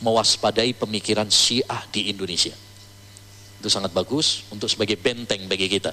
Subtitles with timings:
[0.00, 2.52] mewaspadai pemikiran Syiah di Indonesia.
[3.60, 5.92] Itu sangat bagus untuk sebagai benteng bagi kita.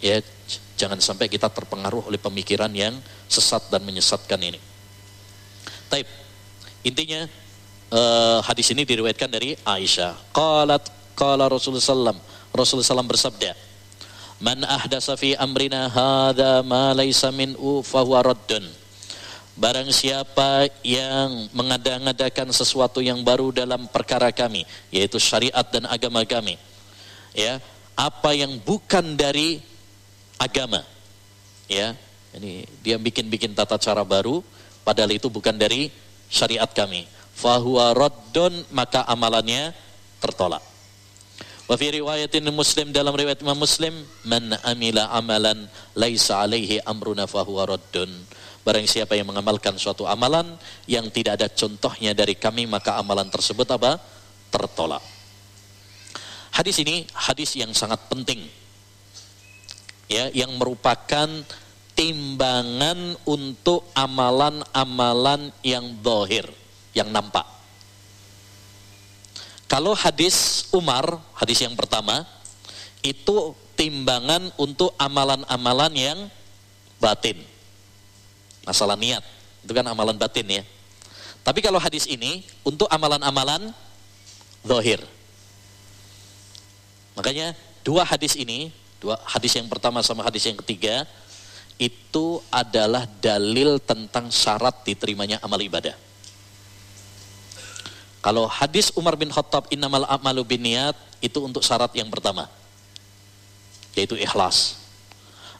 [0.00, 0.24] Ya,
[0.80, 2.96] jangan sampai kita terpengaruh oleh pemikiran yang
[3.28, 4.56] sesat dan menyesatkan ini.
[5.92, 6.08] Taib.
[6.80, 7.28] Intinya
[7.92, 10.32] uh, hadis ini diriwayatkan dari Aisyah.
[10.32, 12.16] Qalat qala Rasulullah sallam.
[12.56, 13.52] Rasulullah sallam bersabda,
[14.40, 18.64] "Man ahdasa fi amrina hadza ma laysa minhu fahuwa raddun."
[19.60, 26.56] Barang siapa yang mengada-ngadakan sesuatu yang baru dalam perkara kami, yaitu syariat dan agama kami,
[27.36, 27.60] ya,
[27.92, 29.60] apa yang bukan dari
[30.40, 30.80] agama,
[31.68, 31.92] ya,
[32.32, 34.40] ini dia bikin-bikin tata cara baru,
[34.80, 35.92] padahal itu bukan dari
[36.32, 37.04] syariat kami.
[37.36, 39.76] Fahuwa raddun maka amalannya
[40.24, 40.64] tertolak.
[41.68, 43.92] Wa fi riwayatin Muslim dalam riwayat Imam Muslim,
[44.24, 48.08] man amila amalan laisa alaihi amruna fahuwa raddun
[48.70, 50.46] Barang siapa yang mengamalkan suatu amalan
[50.86, 53.98] yang tidak ada contohnya dari kami, maka amalan tersebut apa?
[54.46, 55.02] Tertolak.
[56.54, 58.46] Hadis ini hadis yang sangat penting.
[60.06, 61.26] Ya, yang merupakan
[61.98, 66.46] timbangan untuk amalan-amalan yang dohir,
[66.94, 67.50] yang nampak.
[69.66, 72.22] Kalau hadis Umar, hadis yang pertama,
[73.02, 76.18] itu timbangan untuk amalan-amalan yang
[77.02, 77.49] batin
[78.64, 79.22] masalah niat.
[79.60, 80.62] Itu kan amalan batin ya.
[81.40, 83.72] Tapi kalau hadis ini untuk amalan-amalan
[84.64, 85.00] zahir.
[87.16, 91.08] Makanya dua hadis ini, dua hadis yang pertama sama hadis yang ketiga
[91.80, 95.96] itu adalah dalil tentang syarat diterimanya amal ibadah.
[98.20, 100.92] Kalau hadis Umar bin Khattab innamal a'malu niat
[101.24, 102.52] itu untuk syarat yang pertama
[103.96, 104.79] yaitu ikhlas.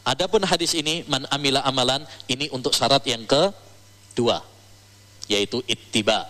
[0.00, 4.40] Adapun hadis ini man amila amalan ini untuk syarat yang kedua
[5.30, 6.26] yaitu ittiba.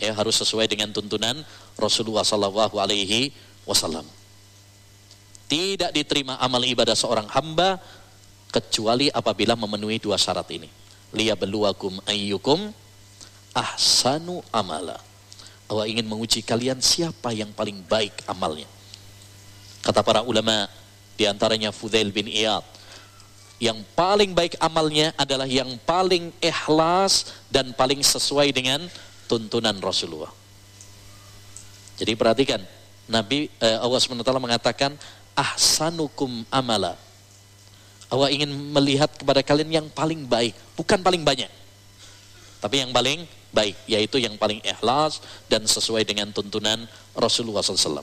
[0.00, 1.44] Ya harus sesuai dengan tuntunan
[1.78, 3.30] Rasulullah sallallahu alaihi
[3.68, 4.06] wasallam.
[5.46, 7.76] Tidak diterima amal ibadah seorang hamba
[8.48, 10.66] kecuali apabila memenuhi dua syarat ini.
[11.12, 12.72] beluakum ayyukum
[13.52, 14.96] ahsanu amala.
[15.68, 18.68] Allah ingin menguji kalian siapa yang paling baik amalnya.
[19.84, 20.68] Kata para ulama,
[21.22, 22.66] di antaranya Fudail bin Iyad.
[23.62, 28.82] Yang paling baik amalnya adalah yang paling ikhlas dan paling sesuai dengan
[29.30, 30.34] tuntunan Rasulullah.
[31.94, 32.58] Jadi perhatikan,
[33.06, 34.98] Nabi eh, Allah SWT mengatakan
[35.38, 36.98] ahsanukum amala.
[38.10, 41.48] Allah ingin melihat kepada kalian yang paling baik, bukan paling banyak.
[42.58, 46.82] Tapi yang paling baik, yaitu yang paling ikhlas dan sesuai dengan tuntunan
[47.14, 48.02] Rasulullah SAW.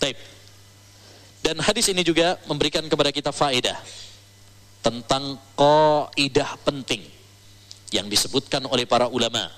[0.00, 0.16] Baik,
[1.40, 3.80] dan hadis ini juga memberikan kepada kita faedah
[4.84, 7.00] tentang kaidah penting
[7.92, 9.48] yang disebutkan oleh para ulama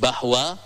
[0.00, 0.56] bahwa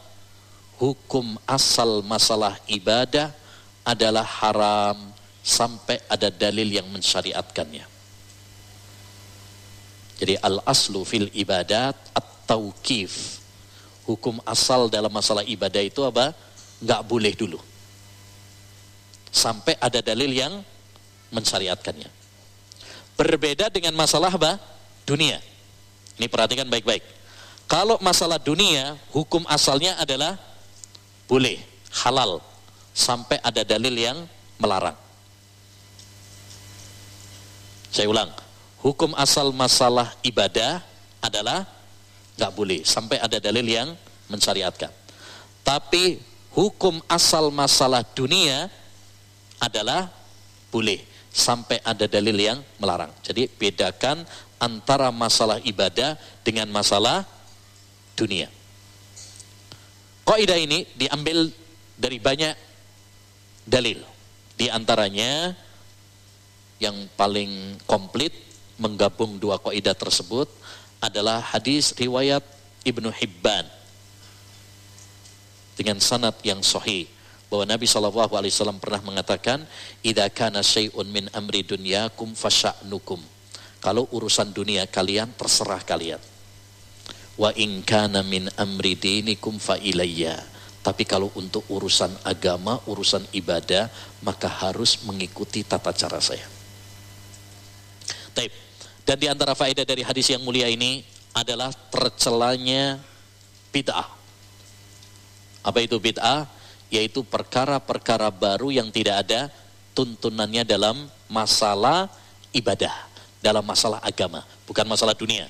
[0.79, 3.35] hukum asal masalah ibadah
[3.83, 4.99] adalah haram
[5.43, 7.87] sampai ada dalil yang mensyariatkannya.
[10.17, 13.45] Jadi al-aslu fil ibadat at-tauqif.
[14.07, 16.33] Hukum asal dalam masalah ibadah itu apa?
[16.81, 17.61] Enggak boleh dulu
[19.37, 20.65] sampai ada dalil yang
[21.29, 22.09] mensyariatkannya.
[23.21, 24.57] Berbeda dengan masalah apa?
[25.05, 25.37] Dunia.
[26.17, 27.05] Ini perhatikan baik-baik.
[27.69, 30.41] Kalau masalah dunia, hukum asalnya adalah
[31.29, 31.61] boleh,
[31.93, 32.41] halal,
[32.97, 34.25] sampai ada dalil yang
[34.57, 34.97] melarang.
[37.93, 38.31] Saya ulang,
[38.81, 40.81] hukum asal masalah ibadah
[41.21, 41.67] adalah
[42.39, 43.89] nggak boleh, sampai ada dalil yang
[44.31, 44.93] mensyariatkan.
[45.67, 46.23] Tapi
[46.55, 48.71] hukum asal masalah dunia
[49.61, 50.11] adalah
[50.71, 51.01] boleh
[51.33, 53.13] sampai ada dalil yang melarang.
[53.21, 54.25] Jadi bedakan
[54.57, 57.29] antara masalah ibadah dengan masalah
[58.17, 58.49] dunia.
[60.27, 61.53] Kaidah ini diambil
[61.95, 62.55] dari banyak
[63.69, 64.01] dalil.
[64.57, 65.53] Di antaranya
[66.81, 68.33] yang paling komplit
[68.81, 70.49] menggabung dua kaidah tersebut
[71.01, 72.45] adalah hadis riwayat
[72.85, 73.69] Ibnu Hibban
[75.77, 77.05] dengan sanad yang sahih
[77.47, 79.63] bahwa Nabi Shallallahu Alaihi Wasallam pernah mengatakan,
[80.03, 83.23] "Ida kana syai'un min amri dunyakum fasya'nukum."
[83.79, 86.19] Kalau urusan dunia kalian terserah kalian.
[87.39, 90.35] Wa in kana min amri dinikum fa ilayya.
[90.83, 93.91] Tapi kalau untuk urusan agama, urusan ibadah,
[94.23, 96.47] maka harus mengikuti tata cara saya.
[98.35, 98.51] Taib.
[99.07, 102.99] Dan di antara faedah dari hadis yang mulia ini adalah tercelanya
[103.71, 104.09] bid'ah.
[105.63, 106.56] Apa itu bid'ah?
[106.93, 109.41] Yaitu perkara-perkara baru yang tidak ada
[109.97, 112.07] tuntunannya dalam masalah
[112.55, 112.95] ibadah,
[113.43, 115.49] dalam masalah agama, bukan masalah dunia.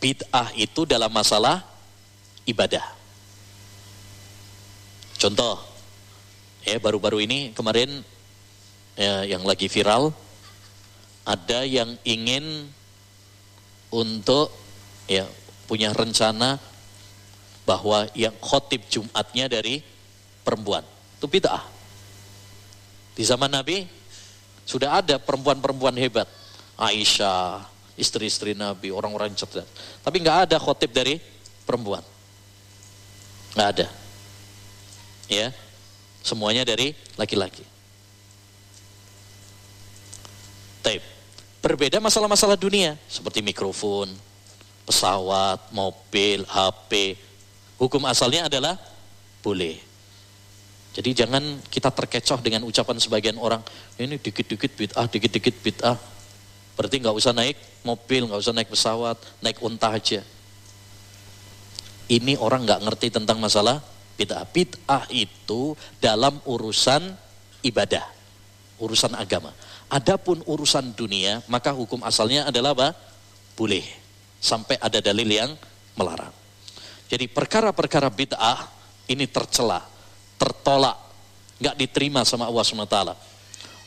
[0.00, 1.60] bid'ah itu dalam masalah
[2.48, 2.82] ibadah.
[5.20, 5.60] Contoh,
[6.64, 8.00] ya baru-baru ini kemarin
[8.96, 10.16] ya, yang lagi viral,
[11.28, 12.72] ada yang ingin
[13.92, 14.48] untuk
[15.04, 15.28] ya
[15.68, 16.56] punya rencana
[17.70, 19.78] bahwa yang khotib Jumatnya dari
[20.42, 20.82] perempuan.
[21.22, 21.62] Itu bid'ah.
[23.14, 23.86] Di zaman Nabi
[24.66, 26.26] sudah ada perempuan-perempuan hebat.
[26.74, 27.62] Aisyah,
[27.94, 29.70] istri-istri Nabi, orang-orang cerdas.
[30.02, 31.22] Tapi nggak ada khotib dari
[31.62, 32.02] perempuan.
[33.54, 33.86] Nggak ada.
[35.30, 35.54] Ya,
[36.26, 37.62] semuanya dari laki-laki.
[40.82, 41.06] Tape.
[41.60, 44.10] Berbeda masalah-masalah dunia seperti mikrofon,
[44.88, 47.14] pesawat, mobil, HP.
[47.80, 48.76] Hukum asalnya adalah
[49.40, 49.80] boleh.
[50.92, 53.64] Jadi jangan kita terkecoh dengan ucapan sebagian orang,
[53.96, 55.96] ini dikit-dikit bid'ah, dikit-dikit bid'ah.
[56.76, 57.56] Berarti nggak usah naik
[57.86, 60.20] mobil, nggak usah naik pesawat, naik unta aja.
[62.10, 63.80] Ini orang nggak ngerti tentang masalah
[64.20, 64.44] bid'ah.
[64.44, 65.72] Bid'ah itu
[66.02, 67.16] dalam urusan
[67.64, 68.04] ibadah,
[68.82, 69.56] urusan agama.
[69.88, 72.88] Adapun urusan dunia, maka hukum asalnya adalah apa?
[73.56, 73.86] Boleh.
[74.36, 75.54] Sampai ada dalil yang
[75.94, 76.39] melarang.
[77.10, 78.70] Jadi perkara-perkara bid'ah
[79.10, 79.82] ini tercela,
[80.38, 80.94] tertolak,
[81.58, 82.98] nggak diterima sama Allah SWT.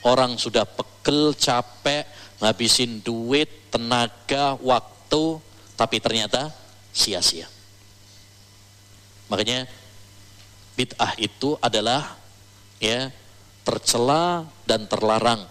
[0.03, 2.03] Orang sudah pegel, capek,
[2.43, 5.39] ngabisin duit, tenaga, waktu,
[5.79, 6.51] tapi ternyata
[6.91, 7.47] sia-sia.
[9.31, 9.71] Makanya
[10.75, 12.19] bid'ah itu adalah
[12.83, 13.07] ya
[13.63, 15.47] tercela dan terlarang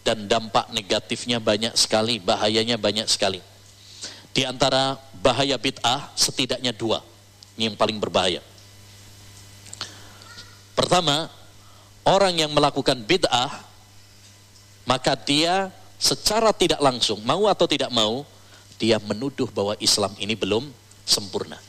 [0.00, 3.44] dan dampak negatifnya banyak sekali, bahayanya banyak sekali.
[4.30, 7.02] Di antara bahaya bid'ah setidaknya dua,
[7.58, 8.42] ini yang paling berbahaya.
[10.78, 11.28] Pertama,
[12.06, 13.70] orang yang melakukan bid'ah
[14.88, 18.24] maka dia secara tidak langsung, mau atau tidak mau,
[18.80, 20.66] dia menuduh bahwa Islam ini belum
[21.04, 21.60] sempurna.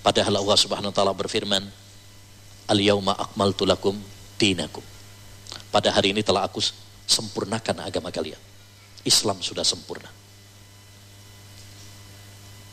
[0.00, 1.60] Padahal Allah Subhanahu wa taala berfirman,
[2.70, 3.98] "Al-yauma akmaltu lakum
[4.40, 4.80] dinakum."
[5.68, 6.62] Pada hari ini telah aku
[7.04, 8.40] sempurnakan agama kalian.
[9.06, 10.10] Islam sudah sempurna.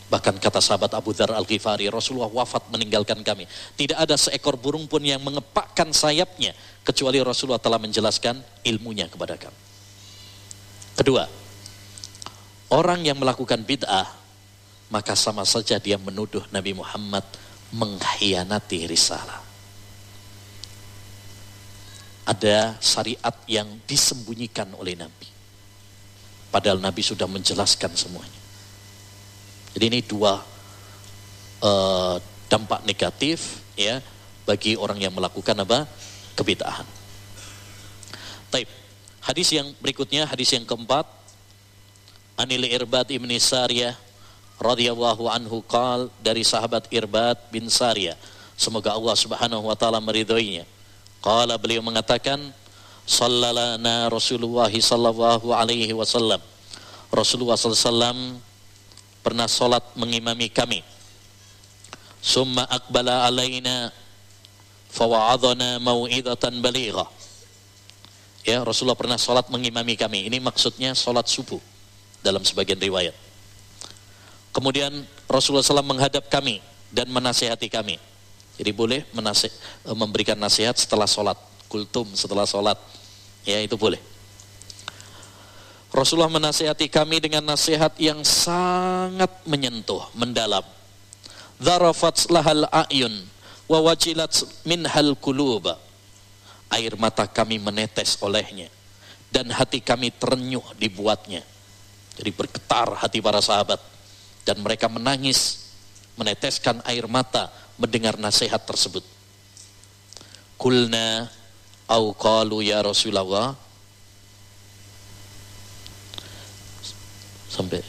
[0.06, 3.50] Bahkan kata sahabat Abu Dhar Al-Ghifari, Rasulullah wafat meninggalkan kami.
[3.74, 6.54] Tidak ada seekor burung pun yang mengepakkan sayapnya,
[6.86, 9.60] kecuali Rasulullah telah menjelaskan ilmunya kepada kami.
[10.96, 11.26] Kedua,
[12.70, 14.08] orang yang melakukan bid'ah,
[14.94, 17.26] maka sama saja dia menuduh Nabi Muhammad
[17.74, 19.42] mengkhianati risalah.
[22.30, 25.35] Ada syariat yang disembunyikan oleh Nabi.
[26.56, 28.40] Padahal Nabi sudah menjelaskan semuanya.
[29.76, 30.40] Jadi ini dua
[31.60, 32.16] uh,
[32.48, 34.00] dampak negatif ya
[34.48, 35.84] bagi orang yang melakukan apa?
[36.40, 36.88] kebid'ahan.
[38.48, 38.72] Taib.
[39.20, 41.04] Hadis yang berikutnya, hadis yang keempat.
[42.40, 44.00] Anil Irbad ibn Sariyah
[44.56, 48.16] radhiyallahu anhu qal dari sahabat Irbad bin Sariyah.
[48.56, 50.64] Semoga Allah Subhanahu wa taala meridhoinya.
[51.20, 52.40] Qala beliau mengatakan
[53.06, 56.42] sallalana Rasulullah sallallahu alaihi wasallam.
[57.14, 58.42] Rasulullah sallallahu
[59.26, 60.82] pernah solat mengimami kami.
[62.22, 63.94] Summa akbala alaina
[64.94, 67.06] fawa'adhana mau'idatan baligha.
[68.46, 70.30] Ya, Rasulullah pernah solat mengimami kami.
[70.30, 71.58] Ini maksudnya solat subuh
[72.22, 73.18] dalam sebagian riwayat.
[74.54, 74.94] Kemudian
[75.26, 76.62] Rasulullah SAW menghadap kami
[76.94, 78.00] dan menasihati kami.
[78.56, 79.52] Jadi boleh menasih,
[79.98, 81.36] memberikan nasihat setelah solat,
[81.68, 82.80] kultum setelah solat.
[83.46, 84.02] Ya itu boleh.
[85.96, 90.66] Rasulullah menasihati kami dengan nasihat yang sangat menyentuh, mendalam.
[91.56, 93.16] Dharafat lahal a'yun
[93.72, 95.80] wa wajilat minhal kuluba.
[96.74, 98.68] Air mata kami menetes olehnya
[99.32, 101.46] dan hati kami terenyuh dibuatnya.
[102.16, 103.80] Jadi bergetar hati para sahabat
[104.44, 105.72] dan mereka menangis,
[106.20, 109.04] meneteskan air mata mendengar nasihat tersebut.
[110.56, 111.28] Kulna
[111.86, 113.54] au qalu ya Rasulullah
[117.50, 117.80] sampai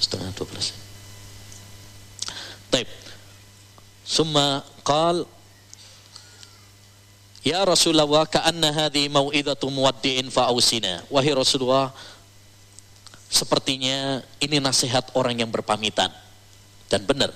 [0.00, 0.74] setengah dua belas.
[2.72, 2.88] Taib.
[4.02, 5.24] Summa qal
[7.42, 11.02] Ya Rasulullah ka'anna hadhi mau'idatu muwaddi'in fa'ausina.
[11.10, 11.90] Wahai Rasulullah,
[13.26, 16.06] sepertinya ini nasihat orang yang berpamitan.
[16.86, 17.34] Dan benar,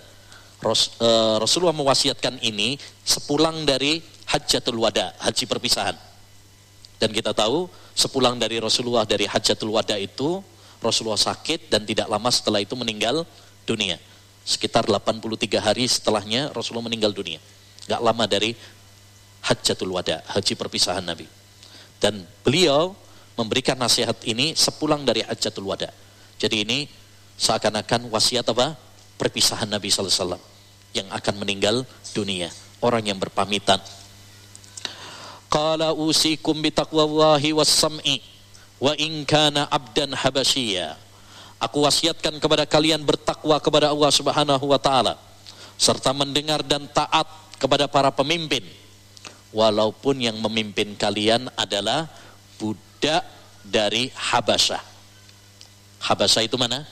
[0.62, 5.97] uh, Rasulullah mewasiatkan ini sepulang dari Hajjatul Wada, haji perpisahan.
[6.97, 10.42] Dan kita tahu, sepulang dari Rasulullah dari Hajjatul Wada itu,
[10.83, 13.25] Rasulullah sakit dan tidak lama setelah itu meninggal
[13.64, 13.97] dunia.
[14.47, 17.42] Sekitar 83 hari setelahnya Rasulullah meninggal dunia.
[17.87, 18.54] Gak lama dari
[19.47, 21.26] Hajjatul Wada, haji perpisahan Nabi.
[22.02, 22.95] Dan beliau
[23.38, 25.92] memberikan nasihat ini sepulang dari Hajjatul Wada.
[26.37, 26.78] Jadi ini
[27.37, 28.76] seakan-akan wasiat apa?
[29.16, 30.40] Perpisahan Nabi wasallam
[30.92, 32.49] yang akan meninggal dunia,
[32.80, 33.80] orang yang berpamitan.
[35.46, 38.18] Qala usikum bitaqwallahi was-sam'i
[38.82, 40.98] wa in kana abdan habasyiya.
[41.56, 45.16] Aku wasiatkan kepada kalian bertakwa kepada Allah Subhanahu wa taala
[45.80, 47.24] serta mendengar dan taat
[47.56, 48.64] kepada para pemimpin
[49.56, 52.04] walaupun yang memimpin kalian adalah
[52.60, 53.24] budak
[53.64, 54.84] dari Habasyah.
[56.04, 56.84] Habasyah itu mana?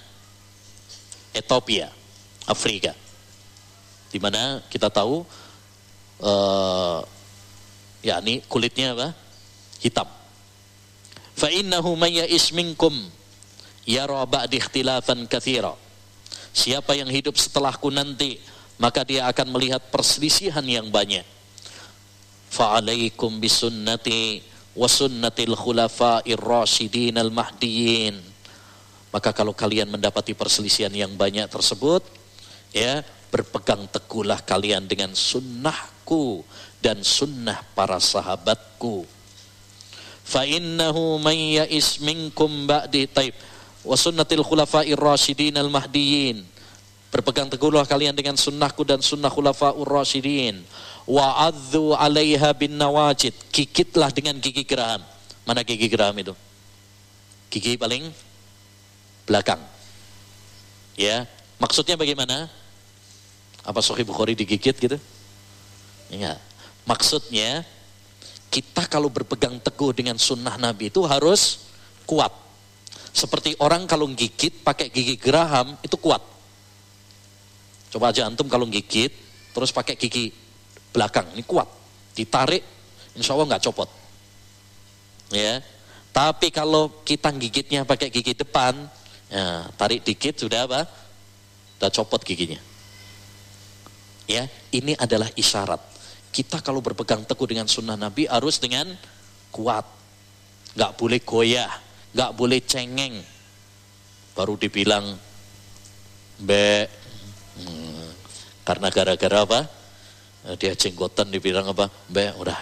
[1.37, 1.93] Ethiopia,
[2.49, 2.97] Afrika.
[4.09, 5.27] Di mana kita tahu
[6.23, 6.99] uh,
[8.05, 9.17] yakni kulitnya apa?
[9.81, 10.07] Hitam.
[11.35, 12.93] Fa innahu may ya'is minkum
[13.89, 15.75] yara ba'di ikhtilafan katsira.
[16.55, 18.39] Siapa yang hidup setelahku nanti,
[18.79, 21.27] maka dia akan melihat perselisihan yang banyak.
[22.55, 24.39] Fa'alaikum bisunnati
[24.79, 28.15] wa sunnatil khulafa'ir rasyidin al mahdiyin.
[29.11, 32.03] Maka kalau kalian mendapati perselisihan yang banyak tersebut,
[32.71, 33.03] ya,
[33.35, 36.47] berpegang teguhlah kalian dengan sunnahku
[36.85, 39.09] dan sunnah para sahabatku.
[40.21, 43.33] Fa innahu may ya'is minkum ba'di taib
[43.81, 46.45] wa sunnatil khulafa'ir rasyidin al mahdiyin.
[47.09, 50.61] Berpegang teguhlah kalian dengan sunnahku dan sunnah khulafa'ur rasyidin
[51.09, 53.33] wa adzu 'alaiha bin nawajid.
[53.49, 55.01] Gigitlah dengan gigi geraham.
[55.49, 56.37] Mana gigi geraham itu?
[57.49, 58.13] Gigi paling
[59.25, 59.61] belakang.
[61.01, 61.25] Ya,
[61.57, 62.53] maksudnya bagaimana?
[63.65, 65.01] Apa Sahih Bukhari digigit gitu?
[66.13, 66.37] Enggak.
[66.85, 67.65] Maksudnya
[68.53, 71.73] kita kalau berpegang teguh dengan sunnah Nabi itu harus
[72.05, 72.31] kuat.
[73.11, 76.21] Seperti orang kalau gigit pakai gigi geraham itu kuat.
[77.89, 79.11] Coba aja antum kalau gigit
[79.55, 80.35] terus pakai gigi
[80.93, 81.67] belakang ini kuat.
[82.13, 82.63] Ditarik
[83.17, 83.89] insya Allah nggak copot.
[85.33, 85.65] Ya.
[86.15, 88.87] Tapi kalau kita gigitnya pakai gigi depan
[89.33, 90.87] ya, tarik dikit sudah apa?
[91.75, 92.61] Sudah copot giginya.
[94.31, 95.94] Ya ini adalah isyarat
[96.35, 98.91] kita kalau berpegang teguh dengan sunnah Nabi harus dengan
[99.55, 99.87] kuat.
[100.75, 101.71] Nggak boleh goyah
[102.15, 103.19] nggak boleh cengeng.
[104.35, 105.15] Baru dibilang
[106.39, 106.87] be
[107.59, 108.09] hmm,
[108.63, 109.61] karena gara-gara apa?
[110.47, 111.91] Eh, dia jenggotan dibilang apa?
[112.11, 112.61] Mbak udah.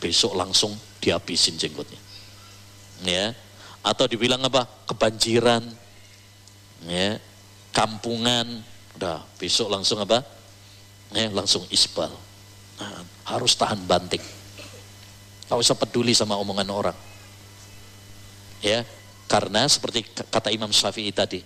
[0.00, 2.00] Besok langsung dihabisin jenggotnya.
[3.04, 3.32] Ya.
[3.84, 4.68] Atau dibilang apa?
[4.88, 5.64] Kebanjiran.
[6.84, 7.20] Ya.
[7.72, 8.64] Kampungan.
[8.96, 10.24] Udah besok langsung apa?
[11.12, 12.12] Ya langsung isbal
[12.80, 13.02] nah,
[13.34, 14.22] harus tahan banting
[15.44, 16.98] tak usah peduli sama omongan orang
[18.64, 18.82] ya
[19.28, 21.40] karena seperti kata Imam Syafi'i tadi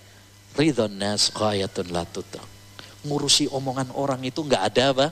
[0.54, 1.90] ridhon nas ghayatun
[3.06, 5.06] ngurusi omongan orang itu nggak ada apa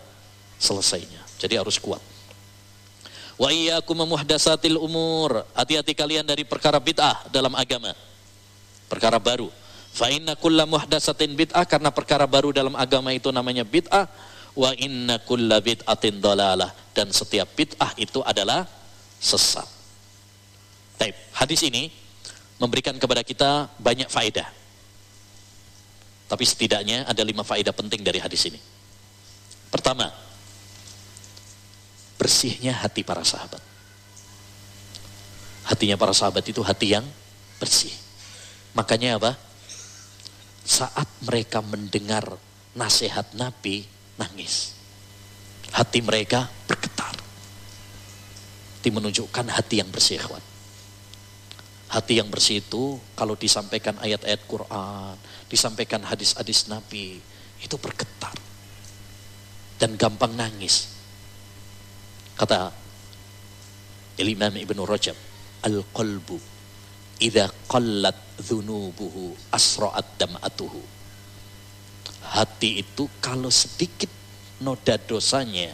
[0.60, 1.22] selesainya.
[1.36, 2.00] Jadi harus kuat.
[3.36, 5.44] Wa iyyakum muhdatsatil umur.
[5.52, 7.92] Hati-hati kalian dari perkara bid'ah dalam agama.
[8.88, 9.52] Perkara baru.
[9.92, 14.08] Fa inna bid'ah karena perkara baru dalam agama itu namanya bid'ah.
[14.56, 18.64] Wa inna kulla bid'atin dalalah dan setiap bid'ah itu adalah
[19.20, 19.68] sesat.
[20.96, 21.12] Taib.
[21.36, 21.92] Hadis ini
[22.56, 24.48] memberikan kepada kita banyak faedah.
[26.26, 28.58] Tapi setidaknya ada lima faedah penting dari hadis ini.
[29.68, 30.08] Pertama,
[32.16, 33.60] bersihnya hati para sahabat.
[35.68, 37.04] Hatinya para sahabat itu hati yang
[37.60, 37.92] bersih.
[38.72, 39.36] Makanya apa?
[40.66, 42.26] Saat mereka mendengar
[42.74, 43.86] nasihat Nabi,
[44.20, 44.76] nangis.
[45.72, 47.14] Hati mereka bergetar.
[48.80, 50.44] Itu menunjukkan hati yang bersih, kawan.
[51.86, 55.14] Hati yang bersih itu kalau disampaikan ayat-ayat Quran,
[55.46, 57.18] disampaikan hadis-hadis Nabi,
[57.62, 58.34] itu bergetar.
[59.76, 60.96] Dan gampang nangis
[62.36, 62.68] Kata
[64.20, 65.16] Imam Ibn Rajab,
[65.64, 66.36] Al-qalbu
[67.24, 70.80] idha qallat dhunubuhu asra'at dam'atuhu.
[72.26, 74.10] Hati itu kalau sedikit
[74.60, 75.70] noda dosanya,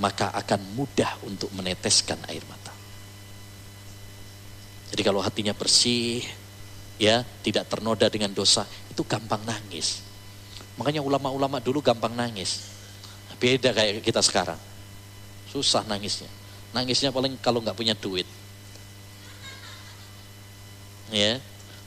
[0.00, 2.72] maka akan mudah untuk meneteskan air mata.
[4.92, 6.22] Jadi kalau hatinya bersih,
[6.96, 10.00] ya tidak ternoda dengan dosa, itu gampang nangis.
[10.76, 12.72] Makanya ulama-ulama dulu gampang nangis.
[13.36, 14.56] Beda kayak kita sekarang.
[15.52, 16.28] Susah nangisnya.
[16.72, 18.24] Nangisnya paling kalau nggak punya duit.
[21.12, 21.40] Ya.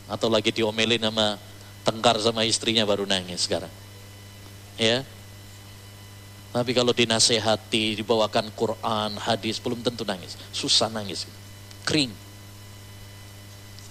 [0.09, 1.37] Atau lagi diomelin sama
[1.85, 3.69] tengkar sama istrinya baru nangis sekarang.
[4.79, 5.03] Ya.
[6.49, 10.33] Tapi kalau dinasehati, dibawakan Quran, hadis, belum tentu nangis.
[10.49, 11.29] Susah nangis.
[11.85, 12.09] Kering.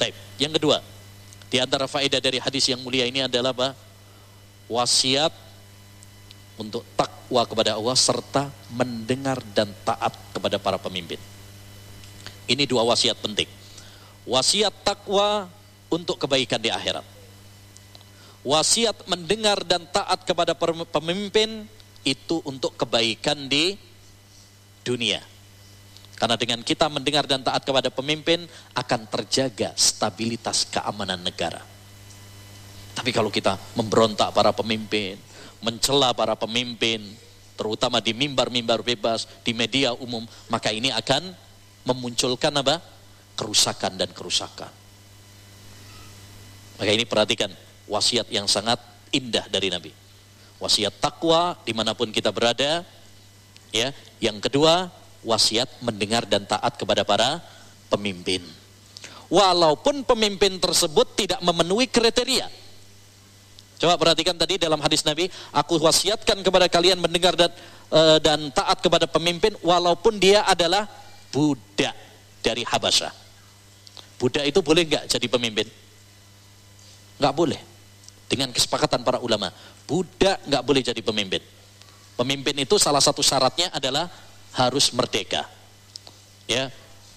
[0.00, 0.16] Taip.
[0.40, 0.82] Yang kedua,
[1.52, 3.76] di antara faedah dari hadis yang mulia ini adalah apa?
[4.66, 5.30] Wasiat
[6.58, 11.20] untuk takwa kepada Allah serta mendengar dan taat kepada para pemimpin.
[12.50, 13.46] Ini dua wasiat penting.
[14.26, 15.46] Wasiat takwa
[15.88, 17.17] untuk kebaikan di akhirat.
[18.46, 20.54] Wasiat mendengar dan taat kepada
[20.88, 21.66] pemimpin
[22.06, 23.74] itu untuk kebaikan di
[24.86, 25.20] dunia.
[26.18, 31.62] Karena dengan kita mendengar dan taat kepada pemimpin akan terjaga stabilitas keamanan negara.
[32.98, 35.14] Tapi kalau kita memberontak para pemimpin,
[35.62, 37.06] mencela para pemimpin,
[37.54, 41.34] terutama di mimbar-mimbar bebas, di media umum, maka ini akan
[41.86, 42.82] memunculkan apa?
[43.38, 44.70] kerusakan dan kerusakan.
[46.82, 47.54] Maka ini perhatikan
[47.88, 48.78] wasiat yang sangat
[49.10, 49.90] indah dari Nabi.
[50.60, 52.84] Wasiat takwa di mana pun kita berada.
[53.68, 54.88] Ya, yang kedua
[55.24, 57.42] wasiat mendengar dan taat kepada para
[57.92, 58.44] pemimpin.
[59.28, 62.48] Walaupun pemimpin tersebut tidak memenuhi kriteria.
[63.78, 67.52] Coba perhatikan tadi dalam hadis Nabi, aku wasiatkan kepada kalian mendengar dan
[67.92, 70.88] uh, dan taat kepada pemimpin walaupun dia adalah
[71.30, 71.94] budak
[72.42, 73.12] dari Habasyah.
[74.18, 75.68] Budak itu boleh nggak jadi pemimpin?
[77.22, 77.60] Nggak boleh.
[78.28, 79.48] Dengan kesepakatan para ulama,
[79.88, 81.40] budak nggak boleh jadi pemimpin.
[82.12, 84.12] Pemimpin itu salah satu syaratnya adalah
[84.52, 85.48] harus merdeka.
[86.44, 86.68] Ya.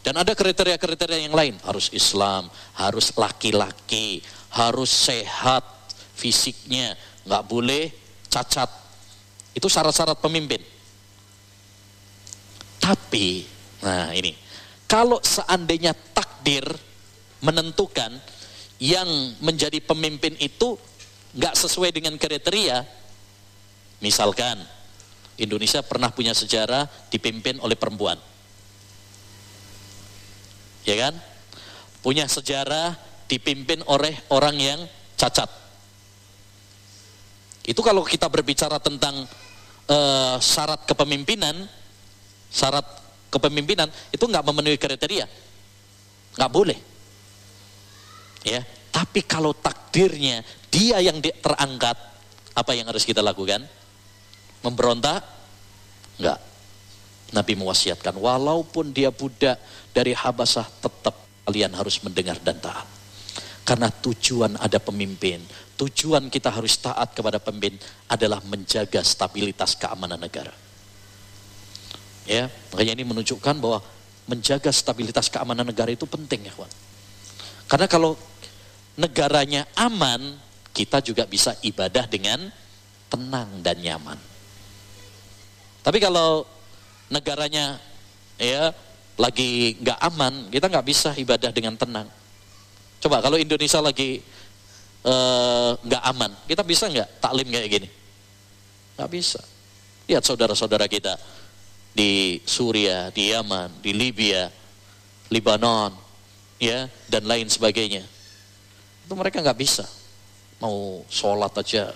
[0.01, 5.61] Dan ada kriteria-kriteria yang lain, harus Islam, harus laki-laki, harus sehat
[6.17, 7.93] fisiknya, nggak boleh
[8.25, 8.71] cacat.
[9.53, 10.63] Itu syarat-syarat pemimpin.
[12.81, 13.45] Tapi,
[13.85, 14.33] nah ini,
[14.89, 16.65] kalau seandainya takdir
[17.45, 18.09] menentukan
[18.81, 19.05] yang
[19.37, 20.73] menjadi pemimpin itu
[21.31, 22.83] nggak sesuai dengan kriteria,
[24.03, 24.59] misalkan
[25.39, 28.19] Indonesia pernah punya sejarah dipimpin oleh perempuan.
[30.83, 31.13] Ya kan?
[32.01, 32.97] Punya sejarah
[33.29, 34.79] dipimpin oleh orang yang
[35.15, 35.47] cacat.
[37.61, 39.23] Itu kalau kita berbicara tentang
[39.87, 41.69] uh, syarat kepemimpinan,
[42.49, 42.83] syarat
[43.29, 45.25] kepemimpinan itu nggak memenuhi kriteria,
[46.35, 46.79] nggak boleh.
[48.41, 51.99] Ya, tapi kalau takdirnya dia yang terangkat,
[52.55, 53.61] apa yang harus kita lakukan?
[54.63, 55.21] Memberontak?
[56.15, 56.39] Enggak.
[57.31, 59.59] Nabi mewasiatkan, walaupun dia budak
[59.95, 61.15] dari Habasah, tetap
[61.47, 62.87] kalian harus mendengar dan taat.
[63.63, 65.39] Karena tujuan ada pemimpin,
[65.79, 67.79] tujuan kita harus taat kepada pemimpin
[68.11, 70.51] adalah menjaga stabilitas keamanan negara.
[72.27, 73.79] Ya, makanya ini menunjukkan bahwa
[74.27, 76.71] menjaga stabilitas keamanan negara itu penting ya, kawan.
[77.71, 78.19] Karena kalau
[78.99, 80.35] negaranya aman,
[80.71, 82.47] kita juga bisa ibadah dengan
[83.11, 84.19] tenang dan nyaman.
[85.83, 86.47] Tapi kalau
[87.11, 87.75] negaranya
[88.39, 88.71] ya
[89.19, 92.07] lagi nggak aman, kita nggak bisa ibadah dengan tenang.
[93.03, 94.23] Coba kalau Indonesia lagi
[95.03, 97.89] eh, nggak uh, aman, kita bisa nggak taklim kayak gini?
[98.95, 99.41] Nggak bisa.
[100.07, 101.19] Lihat saudara-saudara kita
[101.91, 104.47] di Suria, di Yaman, di Libya,
[105.27, 105.91] Lebanon,
[106.61, 108.05] ya dan lain sebagainya.
[109.03, 109.85] Itu mereka nggak bisa.
[110.61, 111.89] Mau sholat aja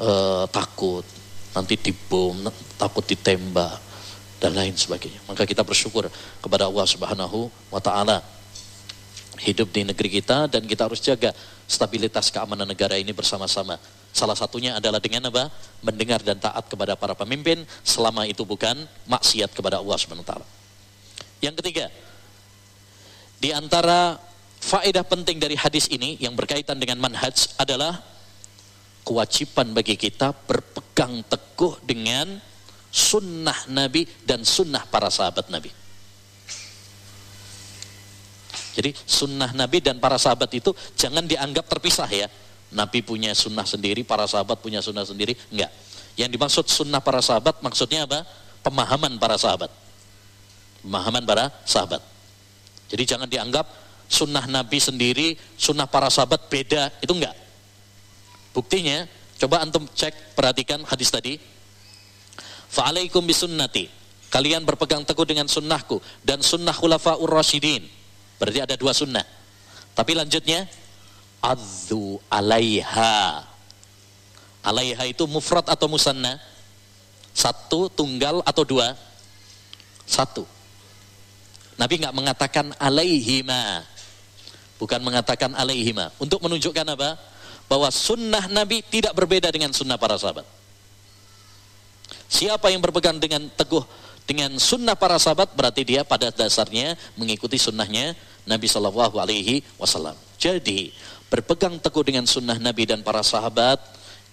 [0.00, 1.04] uh, takut,
[1.52, 2.48] nanti dibom,
[2.80, 3.76] takut ditembak
[4.40, 5.20] dan lain sebagainya.
[5.28, 6.08] Maka kita bersyukur
[6.40, 8.24] kepada Allah Subhanahu wa taala
[9.42, 11.30] hidup di negeri kita dan kita harus jaga
[11.66, 13.76] stabilitas keamanan negara ini bersama-sama.
[14.12, 15.48] Salah satunya adalah dengan apa?
[15.80, 18.76] Mendengar dan taat kepada para pemimpin selama itu bukan
[19.08, 20.46] maksiat kepada Allah Subhanahu wa taala.
[21.42, 21.86] Yang ketiga,
[23.42, 24.14] di antara
[24.62, 27.98] faedah penting dari hadis ini yang berkaitan dengan manhaj adalah
[29.02, 32.38] kewajiban bagi kita berpegang teguh dengan
[32.94, 35.74] sunnah Nabi dan sunnah para sahabat Nabi.
[38.72, 42.30] Jadi sunnah Nabi dan para sahabat itu jangan dianggap terpisah ya.
[42.72, 45.36] Nabi punya sunnah sendiri, para sahabat punya sunnah sendiri.
[45.52, 45.68] Enggak.
[46.16, 48.24] Yang dimaksud sunnah para sahabat maksudnya apa?
[48.64, 49.68] Pemahaman para sahabat.
[50.80, 52.00] Pemahaman para sahabat.
[52.88, 53.68] Jadi jangan dianggap
[54.12, 56.92] sunnah Nabi sendiri, sunnah para sahabat beda.
[57.00, 57.32] Itu enggak.
[58.52, 59.08] Buktinya,
[59.40, 61.40] coba antum cek, perhatikan hadis tadi.
[62.68, 63.88] Fa'alaikum bisunnati.
[64.28, 67.84] Kalian berpegang teguh dengan sunnahku dan sunnah khulafa'ur rasyidin.
[68.36, 69.24] Berarti ada dua sunnah.
[69.92, 70.68] Tapi lanjutnya,
[71.40, 73.44] adzu alaiha.
[74.64, 76.40] Alaiha itu mufrad atau musanna?
[77.32, 78.96] Satu, tunggal atau dua?
[80.08, 80.44] Satu.
[81.76, 83.84] Nabi nggak mengatakan alaihima.
[84.82, 86.10] Bukan mengatakan alaihima.
[86.18, 87.14] Untuk menunjukkan apa?
[87.72, 90.44] bahwa sunnah Nabi tidak berbeda dengan sunnah para sahabat.
[92.28, 93.80] Siapa yang berpegang dengan teguh
[94.28, 98.12] dengan sunnah para sahabat berarti dia pada dasarnya mengikuti sunnahnya
[98.44, 100.12] Nabi Shallallahu Alaihi Wasallam.
[100.36, 100.92] Jadi
[101.32, 103.80] berpegang teguh dengan sunnah Nabi dan para sahabat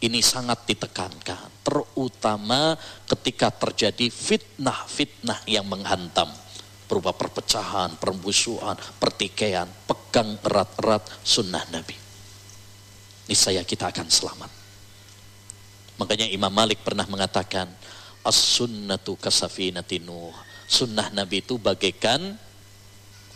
[0.03, 2.75] ini sangat ditekankan, terutama
[3.07, 6.27] ketika terjadi fitnah-fitnah yang menghantam
[6.89, 11.93] berupa perpecahan, permusuhan, pertikaian, pegang erat-erat sunnah Nabi.
[13.29, 14.51] Niscaya kita akan selamat.
[16.01, 17.69] Makanya Imam Malik pernah mengatakan,
[18.25, 20.33] As-sunnatu kasafinati Nuh.
[20.65, 22.35] Sunnah Nabi itu bagaikan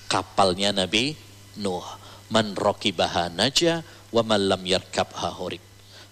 [0.10, 1.14] kapalnya Nabi
[1.62, 1.86] Nuh.
[2.34, 5.62] Man rokibaha naja wa man lam yarkabha horik.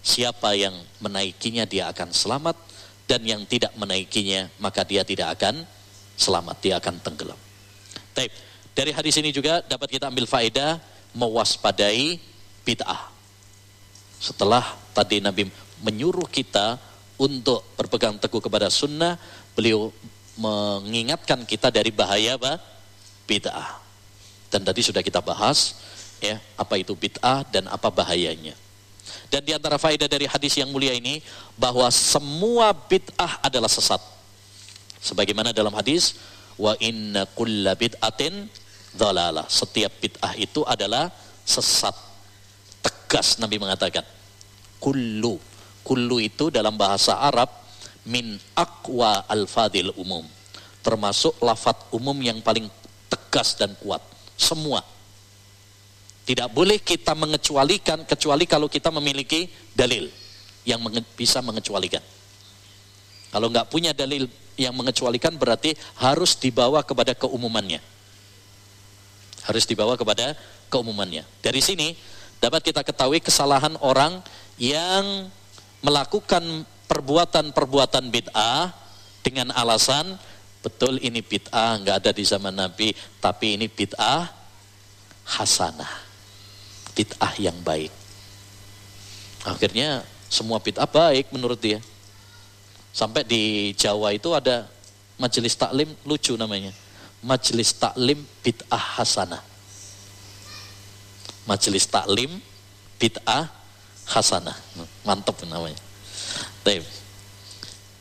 [0.02, 2.54] Siapa yang menaikinya dia akan selamat
[3.10, 5.66] dan yang tidak menaikinya maka dia tidak akan
[6.16, 7.38] selamat, dia akan tenggelam.
[8.12, 8.32] Taib.
[8.72, 10.80] Dari hadis ini juga dapat kita ambil faedah
[11.12, 12.16] mewaspadai
[12.64, 13.12] bid'ah.
[14.16, 14.64] Setelah
[14.96, 15.52] tadi Nabi
[15.84, 16.80] menyuruh kita
[17.20, 19.20] untuk berpegang teguh kepada sunnah,
[19.52, 19.92] beliau
[20.40, 22.56] mengingatkan kita dari bahaya apa?
[23.28, 23.80] bid'ah.
[24.48, 25.76] Dan tadi sudah kita bahas
[26.20, 28.56] ya apa itu bid'ah dan apa bahayanya.
[29.28, 31.24] Dan di antara faedah dari hadis yang mulia ini
[31.56, 34.00] bahwa semua bid'ah adalah sesat.
[35.02, 36.14] Sebagaimana dalam hadis,
[36.54, 38.46] wa inna kulla bid'atin
[38.94, 39.50] dhalalah.
[39.50, 41.10] Setiap bid'ah itu adalah
[41.42, 41.94] sesat.
[42.78, 44.06] Tegas Nabi mengatakan.
[44.78, 45.38] Kullu.
[45.82, 47.50] Kullu itu dalam bahasa Arab
[48.06, 50.22] min akwa al-fadil umum.
[50.82, 52.66] Termasuk lafat umum yang paling
[53.10, 54.02] tegas dan kuat.
[54.38, 54.82] Semua.
[56.22, 60.06] Tidak boleh kita mengecualikan kecuali kalau kita memiliki dalil
[60.62, 62.02] yang menge bisa mengecualikan.
[63.34, 67.80] Kalau nggak punya dalil yang mengecualikan berarti harus dibawa kepada keumumannya.
[69.42, 70.38] Harus dibawa kepada
[70.70, 71.26] keumumannya.
[71.42, 71.96] Dari sini
[72.38, 74.22] dapat kita ketahui kesalahan orang
[74.60, 75.28] yang
[75.82, 78.70] melakukan perbuatan-perbuatan bid'ah
[79.24, 80.18] dengan alasan
[80.62, 84.30] betul ini bid'ah nggak ada di zaman Nabi, tapi ini bid'ah
[85.26, 85.90] hasanah.
[86.94, 87.90] Bid'ah yang baik.
[89.42, 91.82] Akhirnya semua bid'ah baik menurut dia.
[92.92, 94.68] Sampai di Jawa itu ada
[95.16, 96.68] majelis taklim lucu namanya.
[97.24, 99.40] Majelis taklim bid'ah hasanah.
[101.48, 102.36] Majelis taklim
[103.00, 103.48] bid'ah
[104.12, 104.54] hasanah.
[105.08, 105.80] Mantap namanya.
[106.60, 106.84] Taib.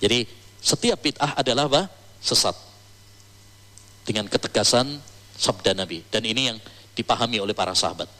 [0.04, 0.28] Jadi
[0.60, 1.88] setiap bid'ah adalah apa?
[2.20, 2.54] Sesat.
[4.04, 5.00] Dengan ketegasan
[5.40, 6.04] sabda Nabi.
[6.12, 6.60] Dan ini yang
[6.92, 8.12] dipahami oleh para sahabat.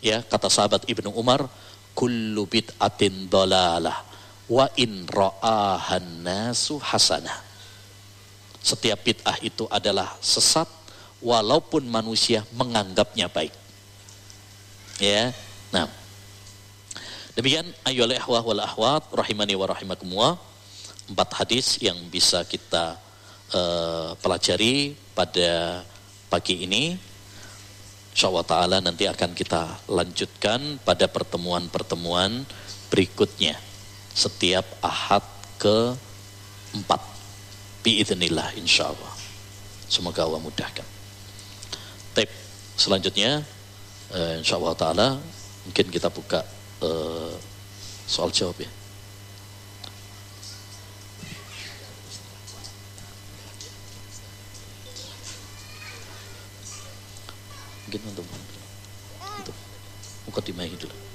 [0.00, 1.44] Ya, kata sahabat Ibnu Umar,
[1.92, 4.08] kullu bid'atin dolalah
[4.48, 6.80] wa in ra'ahan nasu.
[8.58, 10.66] Setiap bid'ah itu adalah sesat
[11.20, 13.54] walaupun manusia menganggapnya baik.
[14.98, 15.30] Ya.
[15.70, 15.86] Nah.
[17.38, 20.34] Demikian ayyuhal ihwah wal ahwat rahimani wa rahimakumullah.
[21.06, 22.98] Empat hadis yang bisa kita
[23.54, 25.80] uh, pelajari pada
[26.26, 26.98] pagi ini.
[28.10, 32.42] Insyaallah taala nanti akan kita lanjutkan pada pertemuan-pertemuan
[32.90, 33.67] berikutnya
[34.18, 35.22] setiap ahad
[35.62, 35.94] ke
[36.74, 36.98] empat
[37.86, 39.14] biidznillah insyaallah.
[39.86, 40.82] Semoga Allah mudahkan.
[42.18, 42.30] Tip
[42.74, 43.46] selanjutnya
[44.10, 45.22] uh, insyaallah taala
[45.62, 46.42] mungkin kita buka
[46.82, 47.30] uh,
[48.10, 48.70] soal jawab ya.
[57.86, 58.26] Mungkin untuk
[59.40, 59.56] untuk
[60.28, 61.07] mukadimah dulu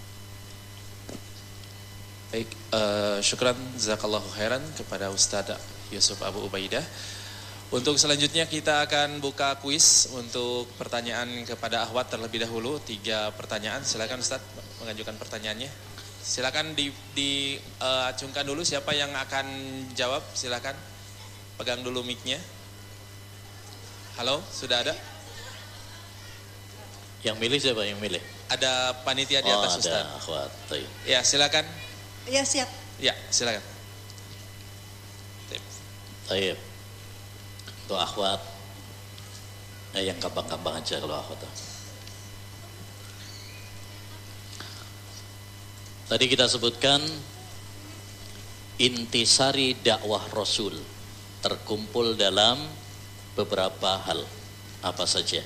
[2.33, 5.53] Baik, uh, syukran zakallahu khairan kepada Ustaz
[5.93, 6.81] Yusuf Abu Ubaidah.
[7.69, 12.81] Untuk selanjutnya kita akan buka kuis untuk pertanyaan kepada Ahwat terlebih dahulu.
[12.81, 14.41] Tiga pertanyaan, silakan Ustaz
[14.81, 15.69] mengajukan pertanyaannya.
[16.25, 18.09] Silakan di, di uh,
[18.41, 19.45] dulu siapa yang akan
[19.93, 20.73] jawab, silakan.
[21.61, 22.41] Pegang dulu mic-nya.
[24.17, 24.97] Halo, sudah ada?
[27.21, 28.25] Yang milih siapa yang milih?
[28.49, 30.05] Ada panitia di atas oh, Ustaz.
[30.17, 30.49] Akhwat.
[31.05, 31.92] Ya, silakan.
[32.27, 32.69] Ya siap.
[32.99, 33.73] Ya silakan.
[36.31, 36.55] Baik.
[37.83, 38.39] Untuk akhwat.
[39.93, 41.45] Eh, yang gampang-gampang aja kalau akhwat.
[46.07, 47.01] Tadi kita sebutkan
[48.79, 50.73] intisari dakwah Rasul
[51.43, 52.57] terkumpul dalam
[53.35, 54.23] beberapa hal.
[54.83, 55.43] Apa saja?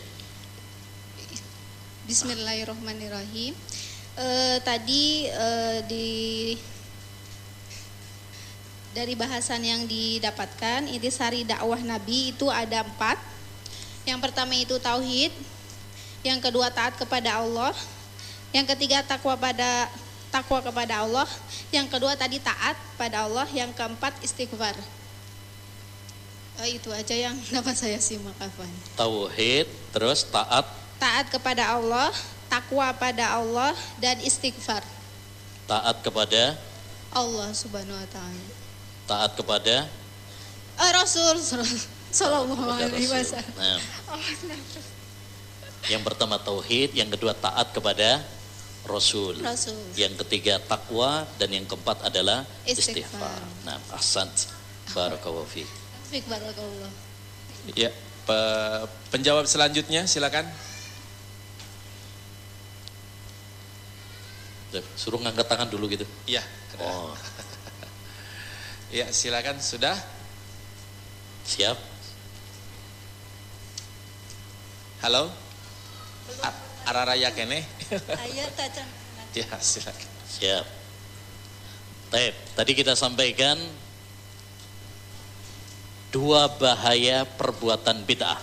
[2.07, 3.53] Bismillahirrahmanirrahim
[4.17, 6.07] uh, tadi uh, di
[8.97, 13.21] dari bahasan yang didapatkan sari dakwah Nabi itu ada empat.
[14.09, 15.29] Yang pertama itu tauhid,
[16.25, 17.75] yang kedua taat kepada Allah,
[18.55, 19.91] yang ketiga takwa pada
[20.33, 21.27] takwa kepada Allah,
[21.69, 24.73] yang kedua tadi taat pada Allah, yang keempat istighfar.
[26.57, 28.71] Uh, itu aja yang dapat saya simak Afan.
[28.97, 30.65] Tauhid, terus taat.
[30.97, 32.09] Taat kepada Allah,
[32.47, 34.83] takwa pada Allah dan istighfar.
[35.67, 36.55] Taat kepada
[37.11, 38.45] Allah Subhanahu wa taala.
[39.07, 39.87] Taat kepada
[40.79, 41.35] uh, Rasul
[42.07, 43.55] Sallallahu alaihi wasallam.
[43.59, 44.19] Nah, Oh,
[45.91, 48.23] yang pertama tauhid, yang kedua taat kepada
[48.87, 49.39] Rasul.
[49.43, 49.75] Rasul.
[49.99, 53.03] Yang ketiga takwa dan yang keempat adalah Istighfar.
[53.03, 53.39] istighfar.
[53.67, 54.27] Nah, ahsan.
[54.95, 55.67] Barakallahu fiik.
[56.07, 56.91] Fik barakallah.
[57.75, 57.91] Ya,
[58.23, 60.47] pe- penjawab selanjutnya silakan.
[64.99, 66.03] Suruh ngangkat tangan dulu gitu.
[66.27, 66.43] Iya.
[66.83, 67.15] Oh,
[68.87, 69.95] Ya, silakan sudah.
[71.47, 71.79] siap.
[74.99, 75.31] Halo.
[76.43, 76.59] A-
[76.91, 77.63] Araraya kene.
[78.19, 78.51] Ayat
[79.35, 80.09] ya, silakan.
[80.27, 80.65] Siap.
[82.11, 83.59] Baik, tadi kita sampaikan
[86.11, 88.39] dua bahaya perbuatan bid'ah.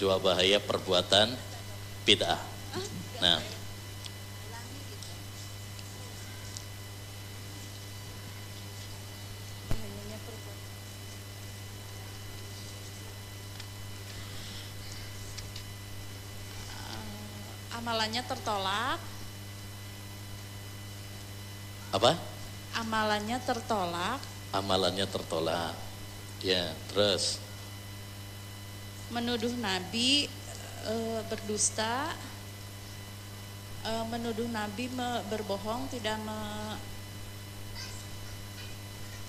[0.00, 1.36] Dua bahaya perbuatan
[2.06, 2.40] bid'ah.
[3.20, 3.38] Nah,
[17.76, 19.00] amalannya tertolak,
[21.90, 22.12] apa?
[22.76, 25.78] amalannya tertolak, Amalannya tertolak.
[26.42, 27.38] Ya, terus
[29.14, 30.26] menuduh Nabi
[30.86, 32.14] eh, berdusta,
[33.84, 36.78] eh, menuduh Nabi me- berbohong, tidak me-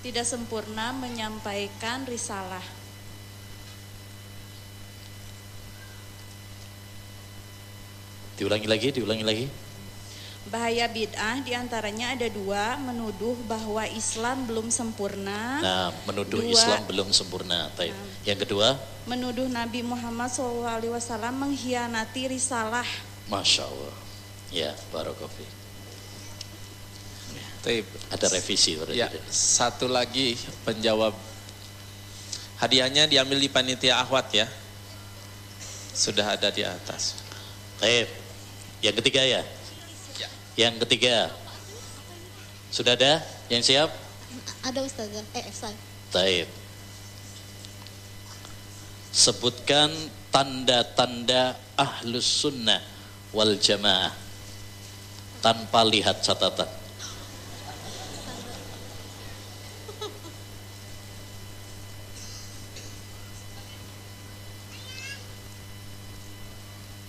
[0.05, 2.81] tidak sempurna menyampaikan risalah.
[8.41, 9.45] diulangi lagi, diulangi lagi.
[10.49, 16.49] Bahaya bid'ah di antaranya ada dua, menuduh bahwa Islam belum sempurna, Nah, menuduh Dua.
[16.49, 17.69] Islam belum sempurna.
[17.77, 17.93] Baik.
[18.25, 18.73] Yang kedua,
[19.06, 20.97] menuduh Nabi Muhammad SAW
[21.38, 22.88] mengkhianati risalah.
[23.30, 23.95] Masya Allah.
[24.49, 25.45] Ya, Barokofi.
[27.62, 27.86] Taib.
[28.10, 28.97] Ada revisi berarti.
[28.97, 30.34] Ya, satu lagi
[30.65, 31.13] penjawab.
[32.58, 34.49] Hadiahnya diambil di panitia ahwat ya.
[35.93, 37.21] Sudah ada di atas.
[37.77, 38.10] Baik.
[38.82, 39.41] Yang ketiga ya?
[40.55, 40.67] Ya.
[40.67, 41.31] Yang ketiga.
[42.71, 43.23] Sudah ada?
[43.47, 43.89] Yang siap?
[44.63, 45.23] Ada ustazah.
[45.35, 45.75] Eh, Efsal.
[46.11, 46.47] Baik.
[49.11, 49.91] Sebutkan
[50.31, 52.79] tanda-tanda ahlus sunnah
[53.35, 54.15] wal jamaah
[55.43, 56.71] tanpa lihat catatan.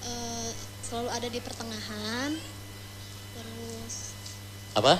[0.03, 0.51] Eh,
[0.83, 2.35] selalu ada di pertengahan.
[3.33, 3.95] Terus
[4.83, 4.99] Apa?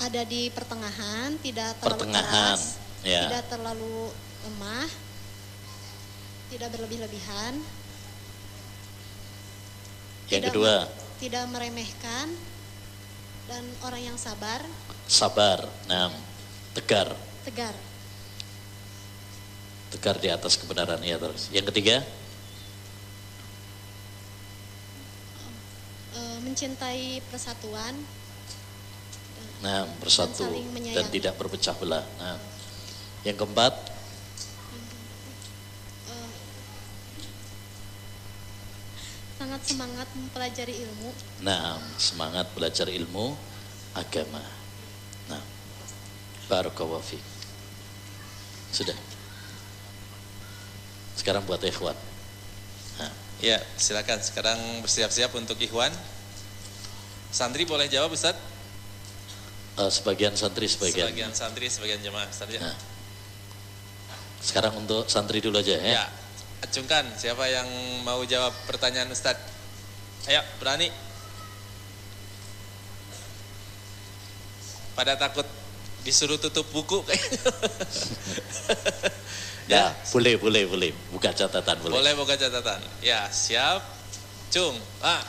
[0.00, 2.62] ada di pertengahan, tidak terlalu Pertengahan, keras,
[3.04, 3.28] ya.
[3.28, 3.96] tidak terlalu
[4.48, 4.88] lemah,
[6.48, 7.54] tidak berlebih-lebihan.
[10.32, 10.74] Yang tidak kedua,
[11.20, 12.26] tidak meremehkan
[13.52, 14.64] dan orang yang sabar,
[15.08, 15.68] sabar.
[15.84, 16.08] Nah,
[16.72, 17.12] tegar.
[17.44, 17.76] tegar.
[19.92, 21.52] Tegar di atas kebenaran ya terus.
[21.52, 22.00] Yang ketiga,
[26.14, 27.90] Eh, mencintai persatuan,
[29.64, 30.44] nah bersatu
[30.92, 32.04] dan tidak berpecah belah.
[32.20, 32.36] Nah,
[33.24, 33.72] yang keempat,
[36.12, 36.30] eh,
[39.40, 43.32] sangat semangat mempelajari ilmu, nah semangat belajar ilmu
[43.96, 44.44] agama.
[45.32, 45.40] Nah,
[46.52, 47.24] barakallahu fiik.
[48.68, 48.98] Sudah.
[51.16, 51.96] Sekarang buat ikhwan.
[53.00, 55.90] Nah, Ya, silakan sekarang bersiap-siap untuk ikhwan.
[57.28, 58.38] Santri boleh jawab Ustaz?
[59.78, 61.08] Eh, sebagian santri sebagian.
[61.10, 62.60] Sebagian santri, sebagian jemaah Ustaz ya.
[62.62, 62.76] Nah,
[64.44, 66.04] sekarang untuk santri dulu aja ya.
[66.04, 66.06] Ya,
[66.62, 67.66] acungkan siapa yang
[68.04, 69.36] mau jawab pertanyaan Ustaz?
[70.28, 70.88] Ayo, berani.
[74.94, 75.44] Pada takut
[76.04, 77.40] disuruh tutup buku kayaknya.
[79.64, 80.90] Ya, boleh, boleh, boleh.
[81.08, 81.96] Buka catatan boleh.
[81.96, 82.84] Boleh buka catatan.
[83.00, 83.80] Ya, siap.
[84.52, 84.76] Cung.
[85.00, 85.24] Ah.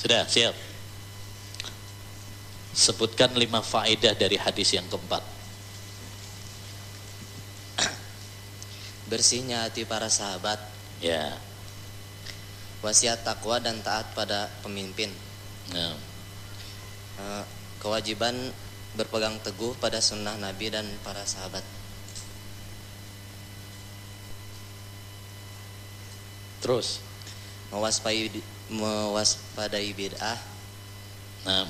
[0.00, 0.56] Sudah, siap.
[2.72, 5.20] Sebutkan lima faedah dari hadis yang keempat.
[9.12, 10.56] bersihnya hati para sahabat,
[11.00, 11.36] Ya.
[12.80, 15.12] wasiat takwa dan taat pada pemimpin,
[15.72, 15.96] Nah,
[17.20, 17.44] Eh,
[17.76, 18.32] kewajiban
[18.96, 21.60] berpegang teguh pada sunnah Nabi dan para sahabat,
[26.64, 27.04] terus.
[27.70, 30.38] mewaspadai mewaspadai bid'ah
[31.40, 31.64] Nah,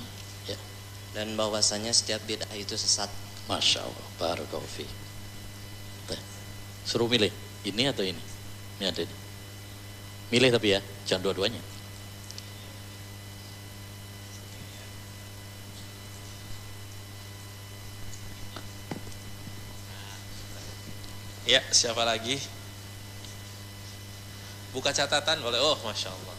[0.50, 0.58] ya.
[1.14, 3.10] dan bahwasanya setiap bid'ah itu sesat.
[3.46, 4.86] Masya Allah, barakallahu fi.
[6.86, 7.30] Suruh milih,
[7.66, 8.18] ini atau ini?
[8.78, 9.16] Ini ada ini.
[10.30, 11.62] Milih tapi ya, jangan dua-duanya.
[21.46, 22.38] Ya, siapa lagi?
[24.70, 25.58] Buka catatan boleh.
[25.58, 26.36] Oh, masya Allah.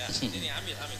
[0.00, 0.98] Ya, ini ambil, ambil.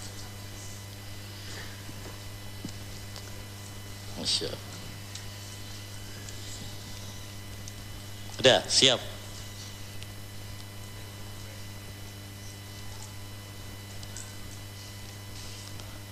[4.21, 4.69] Masya Allah.
[8.41, 9.01] Udah, siap.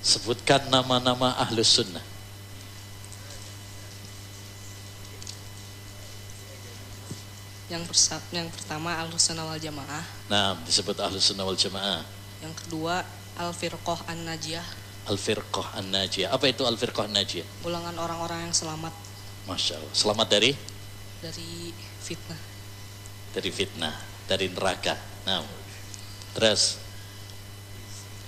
[0.00, 2.04] Sebutkan nama-nama ahlus sunnah.
[7.68, 12.00] Yang persa- yang pertama Ahlussunnah wal Jamaah, Nah, disebut ahlus sunnah wal jamaah.
[12.42, 13.02] Yang kedua
[13.38, 14.66] Al Firqah An Najiyah,
[15.08, 16.28] Al-Firqah An-Najiyah.
[16.28, 17.64] Apa itu Al-Firqah An-Najiyah?
[17.64, 18.92] ulangan orang-orang yang selamat
[19.48, 19.94] Masya Allah.
[19.96, 20.52] Selamat dari
[21.24, 21.72] dari
[22.04, 22.40] fitnah.
[23.32, 23.94] dari fitnah,
[24.28, 24.96] dari neraka.
[25.24, 25.40] Nah,
[26.36, 26.76] terus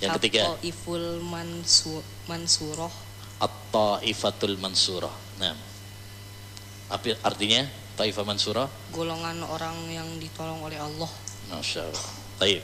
[0.01, 2.89] yang ketiga Iful Mansu Mansuroh,
[3.37, 5.13] At-Ta'ifatul Mansurah.
[5.37, 5.53] Nah,
[6.89, 8.65] apa artinya Taifah Mansurah?
[8.89, 11.09] golongan orang yang ditolong oleh Allah.
[11.53, 12.05] Masya Allah.
[12.41, 12.61] Baik.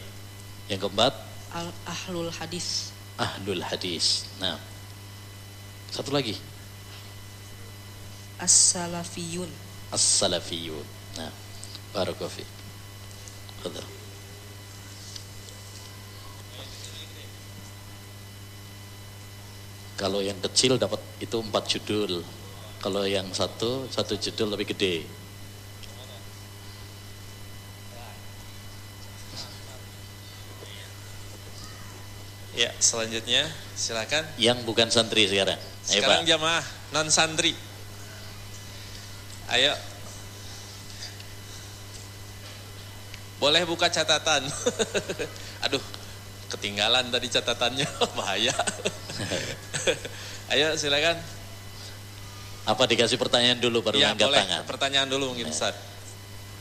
[0.67, 1.13] Yang keempat
[1.53, 4.27] Al Ahlul Hadis, Ahlul Hadis.
[4.39, 4.59] Nah,
[5.91, 6.35] satu lagi
[8.37, 9.49] As-Salafiyun,
[9.91, 10.85] As-Salafiyun.
[11.17, 11.31] Nah,
[11.95, 12.49] Barakallahu fiik.
[13.63, 13.87] Fadal.
[19.97, 22.21] Kalau yang kecil dapat itu empat judul.
[22.77, 25.01] Kalau yang satu, satu judul lebih gede.
[32.57, 33.45] Ya, selanjutnya
[33.77, 34.25] silakan.
[34.41, 35.61] Yang bukan santri sekarang.
[35.61, 36.29] Ayo Sekarang Pak.
[36.33, 37.53] jamaah non santri.
[39.53, 39.77] Ayo.
[43.37, 44.41] Boleh buka catatan.
[45.69, 45.83] Aduh,
[46.49, 47.85] ketinggalan tadi catatannya,
[48.17, 48.57] bahaya.
[50.51, 51.21] Ayo silakan.
[52.65, 54.39] Apa dikasih pertanyaan dulu baru ya, angkat boleh.
[54.41, 54.61] tangan?
[54.65, 55.77] Pertanyaan dulu mungkin Ustaz.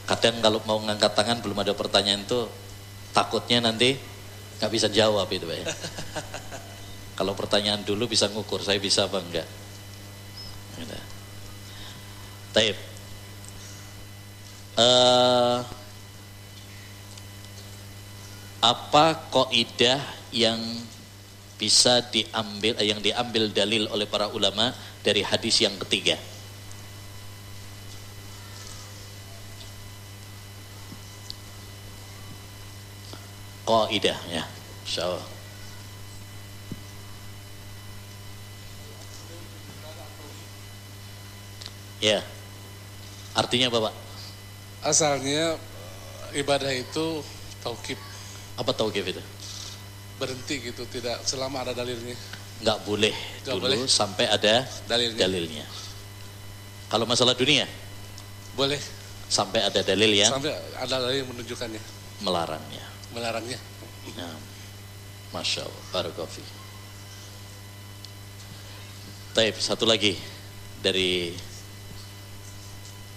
[0.04, 2.46] Kadang kalau mau ngangkat tangan belum ada pertanyaan itu
[3.16, 3.96] takutnya nanti
[4.60, 5.64] nggak bisa jawab itu ya.
[7.18, 9.48] kalau pertanyaan dulu bisa ngukur saya bisa apa enggak.
[10.76, 10.96] Gitu.
[12.52, 12.76] Taib.
[14.76, 15.58] Eh,
[18.60, 20.00] apa kaidah
[20.32, 20.60] yang
[21.56, 26.20] bisa diambil yang diambil dalil oleh para ulama dari hadis yang ketiga?
[33.88, 34.42] Kaidah ya.
[34.86, 35.24] Insyaallah.
[42.00, 42.20] Ya.
[43.32, 43.94] Artinya apa, Pak?
[44.86, 45.56] Asalnya
[46.36, 47.20] ibadah itu
[47.64, 47.98] taukib
[48.56, 49.22] Apa tauqif itu?
[50.16, 52.16] berhenti gitu tidak selama ada dalilnya
[52.64, 53.12] Nggak boleh
[53.44, 53.84] Nggak dulu boleh.
[53.84, 55.66] sampai ada dalilnya dalilnya.
[56.88, 57.68] Kalau masalah dunia,
[58.56, 58.80] boleh
[59.28, 61.82] sampai ada dalil yang sampai ada dalil yang menunjukkannya
[62.24, 62.84] melarangnya.
[63.12, 63.58] melarangnya
[64.14, 64.38] Nah,
[65.34, 66.44] Masya Allah, Barakofi.
[69.34, 70.14] Taib, satu lagi
[70.78, 71.34] dari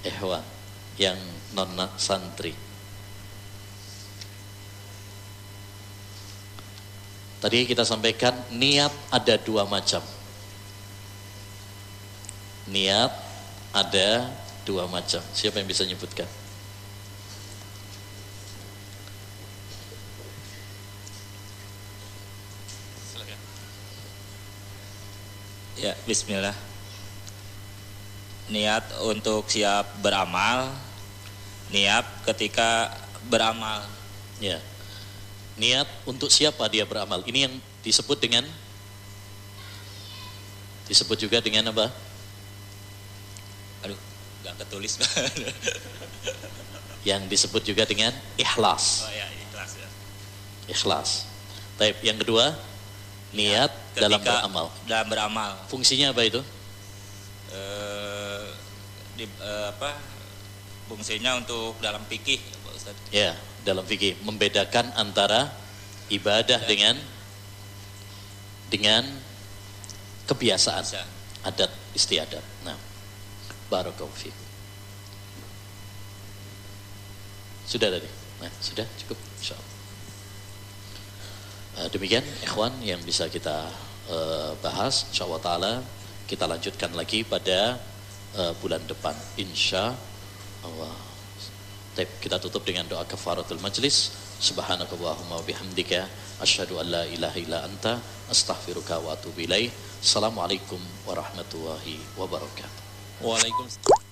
[0.02, 0.44] Ehwan
[0.98, 1.20] yang
[1.54, 2.52] non santri.
[7.40, 10.04] Tadi kita sampaikan niat ada dua macam.
[12.68, 13.12] Niat
[13.72, 14.28] ada
[14.68, 15.24] dua macam.
[15.32, 16.28] Siapa yang bisa nyebutkan?
[26.10, 26.58] Bismillah.
[28.50, 30.74] Niat untuk siap beramal,
[31.70, 32.90] niat ketika
[33.30, 33.86] beramal.
[34.42, 34.58] Ya.
[35.62, 37.22] Niat untuk siapa dia beramal?
[37.30, 38.42] Ini yang disebut dengan
[40.90, 41.94] disebut juga dengan apa?
[43.86, 44.00] Aduh,
[44.42, 44.98] gak ketulis.
[47.08, 49.08] Yang disebut juga dengan ikhlas.
[49.08, 49.88] oh ya, ikhlas ya.
[50.68, 51.10] Ikhlas.
[51.80, 51.96] Taib.
[52.04, 52.60] Yang kedua,
[53.34, 54.68] niat dalam Ketika beramal.
[54.90, 55.52] Dalam beramal.
[55.70, 56.42] Fungsinya apa itu?
[57.54, 58.46] Eh,
[59.18, 59.94] di, eh, apa?
[60.90, 62.96] Fungsinya untuk dalam fikih, Pak Ustaz.
[63.14, 65.54] Ya, dalam fikih membedakan antara
[66.10, 66.98] ibadah dengan
[68.70, 69.06] dengan
[70.26, 71.06] kebiasaan, Bisa.
[71.46, 72.42] adat istiadat.
[72.66, 72.78] Nah,
[73.70, 74.34] barakallahu fiik.
[77.70, 78.10] Sudah tadi?
[78.42, 79.79] Nah, sudah cukup insyaallah.
[81.80, 83.72] Eh, demikian ikhwan yang bisa kita
[84.12, 85.74] eh, bahas insyaallah taala
[86.28, 87.80] kita lanjutkan lagi pada
[88.36, 89.96] eh, bulan depan insya
[90.60, 90.92] Allah.
[91.96, 94.12] Baik, kita tutup dengan doa kafaratul majlis.
[94.44, 96.04] Subhanakallahumma wa bihamdika
[96.44, 97.96] asyhadu an la ilaha illa anta
[98.28, 99.72] astaghfiruka wa atubu ilaih.
[100.04, 102.84] Assalamualaikum warahmatullahi wabarakatuh.
[103.24, 104.04] Waalaikumsalam.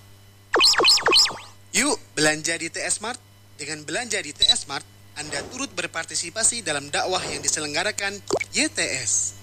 [1.76, 3.20] Yuk belanja di TS Mart.
[3.60, 4.86] Dengan belanja di TS Mart,
[5.18, 8.22] Anda turut berpartisipasi dalam dakwah yang diselenggarakan
[8.54, 9.34] YTS.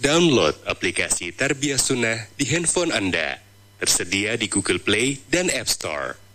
[0.00, 3.36] Download aplikasi Tarbiyah Sunnah di handphone Anda.
[3.76, 6.25] Tersedia di Google Play dan App Store.